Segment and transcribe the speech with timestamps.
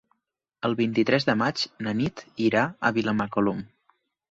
[0.69, 3.65] El vint-i-tres de maig na Nit irà a Vilamacolum.